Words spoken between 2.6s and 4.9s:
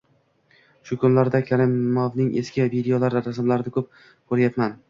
videolari, rasmlarini ko‘p ko‘ryapman.